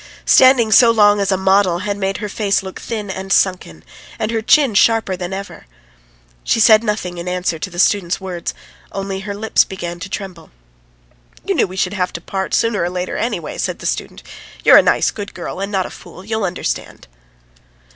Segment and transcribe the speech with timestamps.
[0.25, 3.83] Standing so long as a model had made her face look thin and sunken,
[4.17, 5.67] and her chin sharper than ever.
[6.43, 8.55] She said nothing in answer to the student's words,
[8.91, 10.49] only her lips began to tremble.
[11.45, 14.23] "You know we should have to part sooner or later, anyway," said the student.
[14.63, 17.05] "You're a nice, good girl, and not a fool; you'll understand.